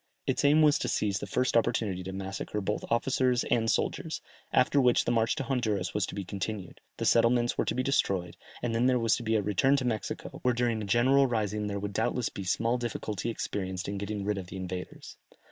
Its 0.25 0.43
aim 0.43 0.63
was 0.63 0.79
to 0.79 0.87
seize 0.87 1.19
the 1.19 1.27
first 1.27 1.55
opportunity 1.55 2.01
to 2.01 2.11
massacre 2.11 2.59
both 2.59 2.83
officers 2.89 3.43
and 3.51 3.69
soldiers, 3.69 4.19
after 4.51 4.81
which 4.81 5.05
the 5.05 5.11
march 5.11 5.35
to 5.35 5.43
Honduras 5.43 5.93
was 5.93 6.07
to 6.07 6.15
be 6.15 6.23
continued, 6.25 6.81
the 6.97 7.05
settlements 7.05 7.55
were 7.55 7.65
to 7.65 7.75
be 7.75 7.83
destroyed, 7.83 8.35
and 8.63 8.73
then 8.73 8.87
there 8.87 8.97
was 8.97 9.15
to 9.17 9.21
be 9.21 9.35
a 9.35 9.43
return 9.43 9.75
to 9.75 9.85
Mexico, 9.85 10.39
where 10.41 10.55
during 10.55 10.81
a 10.81 10.85
general 10.85 11.27
rising 11.27 11.67
there 11.67 11.77
would 11.79 11.93
doubtless 11.93 12.29
be 12.29 12.43
small 12.43 12.79
difficulty 12.79 13.29
experienced 13.29 13.87
in 13.87 13.99
getting 13.99 14.25
rid 14.25 14.39
of 14.39 14.47
the 14.47 14.57
invaders. 14.57 15.17